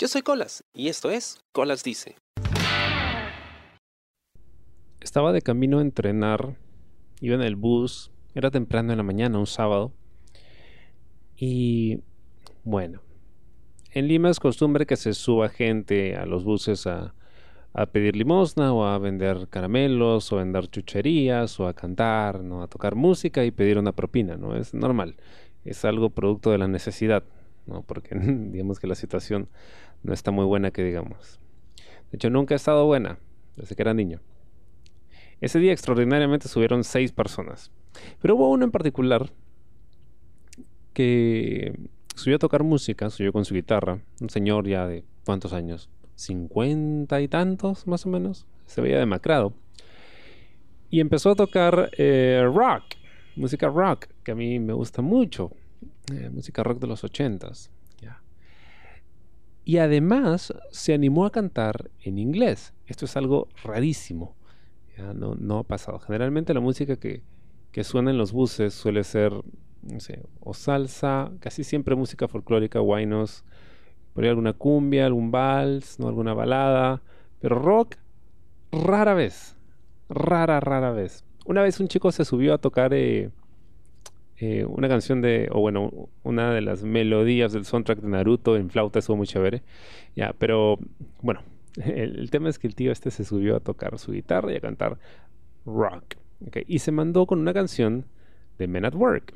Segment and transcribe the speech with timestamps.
[0.00, 2.14] Yo soy Colas y esto es Colas Dice.
[5.00, 6.56] Estaba de camino a entrenar,
[7.20, 9.92] iba en el bus, era temprano en la mañana, un sábado.
[11.36, 11.98] Y
[12.62, 13.00] bueno,
[13.90, 17.12] en Lima es costumbre que se suba gente a los buses a,
[17.72, 22.62] a pedir limosna o a vender caramelos o a vender chucherías o a cantar, ¿no?
[22.62, 24.54] a tocar música y pedir una propina, ¿no?
[24.54, 25.16] Es normal,
[25.64, 27.24] es algo producto de la necesidad,
[27.68, 27.82] ¿no?
[27.82, 29.48] Porque digamos que la situación
[30.02, 31.38] no está muy buena que digamos.
[32.10, 33.18] De hecho, nunca ha estado buena
[33.56, 34.20] desde que era niño.
[35.40, 37.70] Ese día extraordinariamente subieron seis personas.
[38.20, 39.30] Pero hubo uno en particular
[40.92, 41.78] que
[42.14, 47.20] subió a tocar música, subió con su guitarra, un señor ya de cuántos años, cincuenta
[47.20, 49.52] y tantos más o menos, se veía demacrado.
[50.90, 52.82] Y empezó a tocar eh, rock,
[53.36, 55.52] música rock, que a mí me gusta mucho,
[56.12, 57.70] eh, música rock de los ochentas.
[59.64, 62.72] Y además se animó a cantar en inglés.
[62.86, 64.34] Esto es algo rarísimo.
[65.14, 65.98] No, no ha pasado.
[65.98, 67.22] Generalmente la música que,
[67.70, 69.30] que suena en los buses suele ser,
[69.82, 73.44] no sé, o salsa, casi siempre música folclórica, guainos,
[74.14, 76.08] por ahí alguna cumbia, algún vals, ¿no?
[76.08, 77.02] alguna balada,
[77.38, 77.96] pero rock
[78.72, 79.54] rara vez,
[80.08, 81.24] rara, rara vez.
[81.44, 83.30] Una vez un chico se subió a tocar eh,
[84.40, 88.70] eh, una canción de, o bueno, una de las melodías del soundtrack de Naruto en
[88.70, 89.62] flauta, estuvo muy chévere.
[90.14, 90.78] Ya, pero
[91.22, 91.42] bueno,
[91.76, 94.60] el, tema es que el tío este se subió a tocar su guitarra y a
[94.60, 94.98] cantar
[95.66, 96.14] rock.
[96.66, 98.06] y se mandó con una canción
[98.58, 99.34] de Men at Work.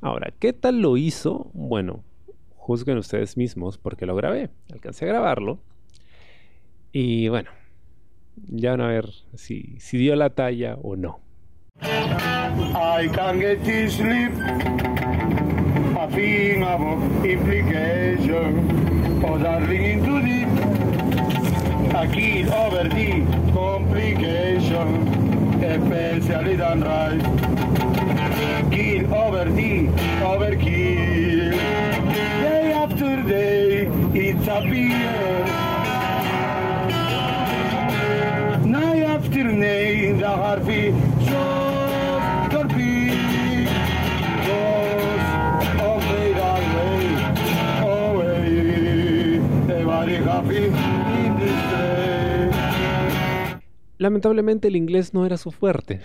[0.00, 1.50] Ahora, ¿qué tal lo hizo?
[1.52, 2.04] Bueno,
[2.54, 4.50] juzguen ustedes mismos porque lo grabé.
[4.72, 5.58] Alcancé a grabarlo.
[6.92, 7.50] Y bueno,
[8.36, 11.20] ya van a ver si, si dio la talla o no.
[13.02, 14.32] I can't get to sleep.
[15.98, 16.80] A thing of
[17.24, 19.24] implication.
[19.24, 20.46] Oh, darling, into deep.
[21.94, 25.08] A kid over the complication.
[25.64, 27.20] Especially done right.
[28.70, 29.88] Kill over the
[30.22, 31.52] overkill.
[32.42, 35.11] Day after day, it's a beer.
[54.02, 56.00] Lamentablemente el inglés no era su fuerte.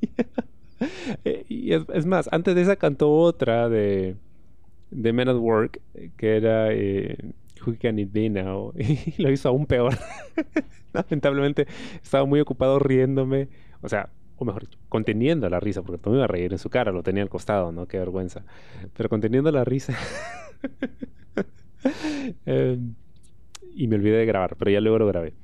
[1.50, 4.16] y es, más, antes de esa cantó otra de,
[4.90, 5.82] de Men at Work,
[6.16, 7.18] que era eh,
[7.66, 9.98] Who Can It Be Now, y lo hizo aún peor.
[10.94, 11.66] Lamentablemente
[12.02, 13.48] estaba muy ocupado riéndome,
[13.82, 16.70] o sea, o mejor conteniendo la risa, porque todo me iba a reír en su
[16.70, 17.86] cara, lo tenía al costado, ¿no?
[17.86, 18.46] Qué vergüenza.
[18.96, 19.94] Pero conteniendo la risa.
[22.46, 22.94] Em,
[23.74, 25.34] y me olvidé de grabar, pero ya luego lo grabé.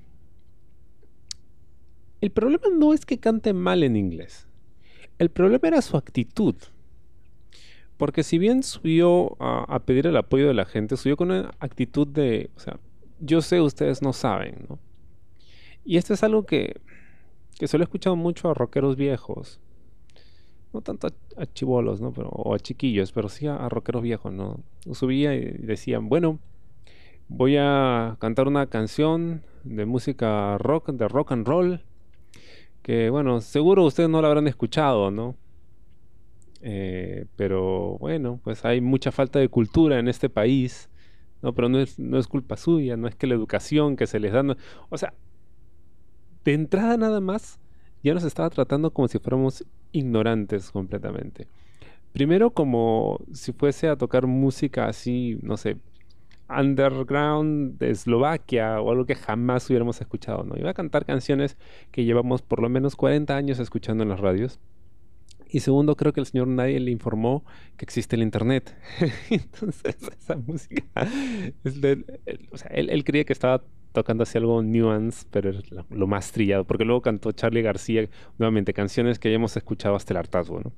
[2.20, 4.46] El problema no es que cante mal en inglés.
[5.18, 6.54] El problema era su actitud.
[7.96, 12.06] Porque si bien subió a, pedir el apoyo de la gente, subió con una actitud
[12.06, 12.78] de, o sea,
[13.20, 14.78] yo sé, ustedes no saben, ¿no?
[15.84, 16.80] Y esto es algo que,
[17.58, 19.60] que solo he escuchado mucho a rockeros viejos.
[20.74, 22.12] No tanto a, chivolos, ¿no?
[22.12, 24.60] Pero, o a chiquillos, pero sí a, a rockeros viejos, ¿no?
[24.92, 26.38] Subía y decían, bueno,
[27.28, 31.82] voy a cantar una canción de música rock, de rock and roll,
[32.86, 35.34] que bueno, seguro ustedes no la habrán escuchado, ¿no?
[36.60, 40.88] Eh, pero bueno, pues hay mucha falta de cultura en este país,
[41.42, 41.52] ¿no?
[41.52, 44.32] Pero no es, no es culpa suya, no es que la educación que se les
[44.32, 44.44] da,
[44.88, 45.14] o sea,
[46.44, 47.58] de entrada nada más,
[48.04, 51.48] ya nos estaba tratando como si fuéramos ignorantes completamente.
[52.12, 55.76] Primero como si fuese a tocar música así, no sé,
[56.48, 60.56] underground de Eslovaquia o algo que jamás hubiéramos escuchado, ¿no?
[60.56, 61.56] Iba a cantar canciones
[61.90, 64.60] que llevamos por lo menos 40 años escuchando en las radios.
[65.48, 67.44] Y segundo, creo que el señor nadie le informó
[67.76, 68.76] que existe el internet.
[69.30, 70.84] Entonces, esa música.
[72.50, 73.62] o sea, él, creía que estaba
[73.92, 76.64] tocando así algo nuance, pero es lo, más trillado.
[76.64, 80.72] Porque luego cantó Charlie García nuevamente canciones que hayamos escuchado hasta el hartazgo, ¿no?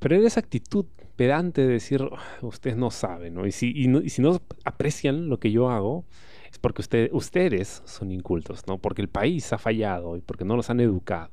[0.00, 2.02] Pero era esa actitud pedante de decir,
[2.40, 3.46] ustedes no saben, ¿no?
[3.46, 6.06] Y si, no, si no aprecian lo que yo hago,
[6.50, 6.82] es porque
[7.12, 8.78] ustedes son incultos, ¿no?
[8.78, 11.30] Porque el país ha fallado y porque no los han educado.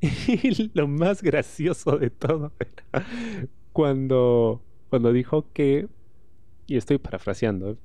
[0.00, 3.06] Y lo más gracioso de todo era
[3.72, 5.88] cuando, cuando dijo que,
[6.66, 7.76] y estoy parafraseando,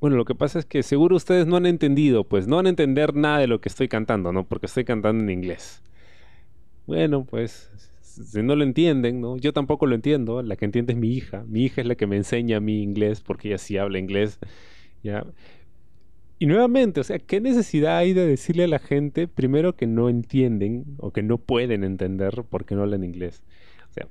[0.00, 2.68] bueno, lo que pasa es que seguro ustedes no han entendido, pues no van a
[2.68, 4.44] entender nada de lo que estoy cantando, ¿no?
[4.46, 5.82] Porque estoy cantando en inglés.
[6.86, 7.70] Bueno, pues
[8.24, 9.36] si no lo entienden, ¿no?
[9.36, 11.44] Yo tampoco lo entiendo, la que entiende es mi hija.
[11.46, 14.38] Mi hija es la que me enseña mí inglés porque ella sí habla inglés.
[15.02, 15.26] ¿ya?
[16.38, 20.08] Y nuevamente, o sea, ¿qué necesidad hay de decirle a la gente primero que no
[20.08, 23.42] entienden o que no pueden entender porque no hablan inglés?
[23.90, 24.08] O sea,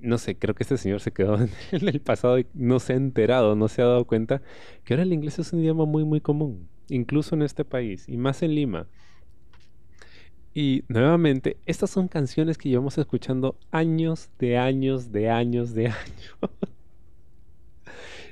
[0.00, 1.38] no sé, creo que este señor se quedó
[1.72, 4.42] en el pasado y no se ha enterado, no se ha dado cuenta
[4.84, 8.16] que ahora el inglés es un idioma muy, muy común, incluso en este país y
[8.16, 8.88] más en Lima.
[10.60, 16.36] Y nuevamente, estas son canciones que llevamos escuchando años de años, de años, de años.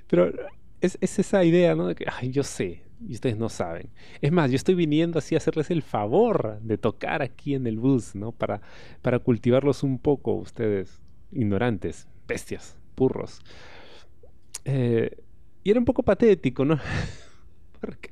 [0.09, 0.33] Pero
[0.81, 1.87] es, esa idea, ¿no?
[1.87, 3.91] De que, yo sé, y ustedes no saben.
[4.21, 7.79] Es más, yo estoy viniendo así a hacerles el favor de tocar aquí en el
[7.79, 8.33] bus, ¿no?
[8.33, 8.61] Para,
[9.03, 11.01] para cultivarlos un poco, ustedes,
[11.31, 13.39] ignorantes, bestias, burros.
[14.65, 15.17] Eh,
[15.63, 16.81] y era un poco patético, ¿no?
[17.81, 18.11] porque,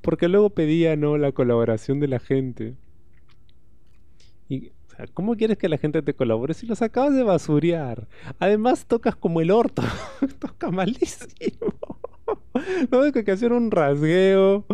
[0.00, 1.16] porque luego pedía, ¿no?
[1.16, 2.74] La colaboración de la gente.
[5.14, 8.06] ¿Cómo quieres que la gente te colabore si los acabas de basurear?
[8.38, 9.82] Además, tocas como el orto.
[10.38, 11.74] Toca malísimo.
[12.90, 14.64] no, que hacían un rasgueo.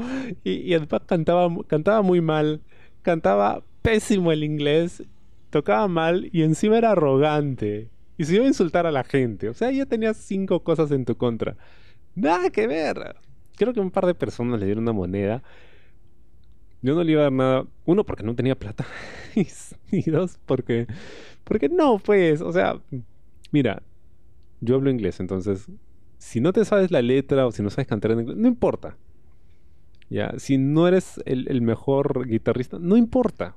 [0.45, 2.61] Y, además cantaba, cantaba muy mal.
[3.03, 5.03] Cantaba pésimo el inglés.
[5.51, 7.89] Tocaba mal y encima era arrogante.
[8.19, 9.49] Y se iba a insultar a la gente.
[9.49, 11.57] O sea, ya tenías cinco cosas en tu contra.
[12.15, 13.17] Nada que ver.
[13.57, 15.43] Creo que un par de personas le dieron una moneda
[16.83, 17.67] yo no le iba a dar nada.
[17.85, 18.87] Uno, porque no tenía plata.
[19.91, 20.87] y dos, porque.
[21.45, 22.41] Porque no, pues.
[22.41, 22.81] O sea,
[23.51, 23.83] mira,
[24.61, 25.67] yo hablo inglés, entonces.
[26.19, 28.97] Si no te sabes la letra o si no sabes cantar en inglés, no importa.
[30.11, 33.57] Ya, si no eres el, mejor guitarrista, no importa.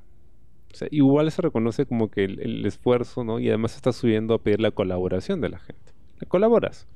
[0.72, 3.40] O sea, igual se reconoce como que el, el, esfuerzo, ¿no?
[3.40, 5.94] Y además estás subiendo a pedir la colaboración de la gente.
[6.20, 6.88] La colaboras.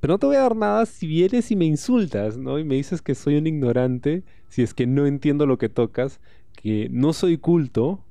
[0.00, 2.58] Pero no te voy a dar nada si vienes y me insultas, ¿no?
[2.58, 6.20] Y me dices que soy un ignorante, si es que no entiendo lo que tocas,
[6.54, 8.04] que no soy culto,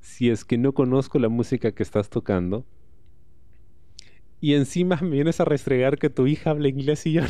[0.00, 2.64] si es que no conozco la música que estás tocando.
[4.40, 7.28] Y encima me vienes a restregar que tu hija habla inglés y yo no.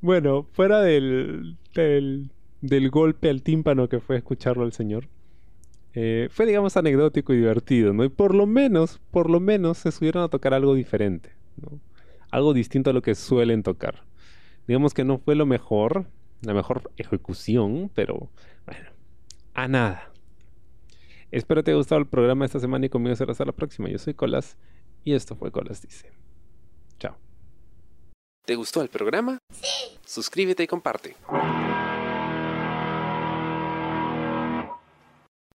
[0.00, 5.08] bueno, fuera del, del del golpe al tímpano que fue escucharlo al Señor.
[5.94, 8.04] Eh, fue, digamos, anecdótico y divertido, ¿no?
[8.04, 11.80] Y por lo menos, por lo menos se subieron a tocar algo diferente, ¿no?
[12.30, 14.04] Algo distinto a lo que suelen tocar.
[14.66, 16.06] Digamos que no fue lo mejor,
[16.42, 18.30] la mejor ejecución, pero
[18.66, 18.90] bueno,
[19.54, 20.12] a nada.
[21.30, 23.88] Espero te haya gustado el programa esta semana y conmigo será hasta la próxima.
[23.88, 24.56] Yo soy Colas
[25.04, 26.10] y esto fue Colas Dice.
[26.98, 27.16] Chao.
[28.46, 29.38] ¿Te gustó el programa?
[29.52, 29.98] Sí.
[30.04, 31.16] Suscríbete y comparte.